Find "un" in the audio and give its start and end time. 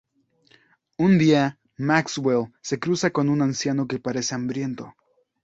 0.97-1.19, 3.29-3.43